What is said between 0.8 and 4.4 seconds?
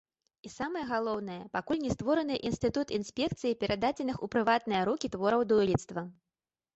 галоўнае, пакуль не створаны інстытут інспекцыі перададзеных у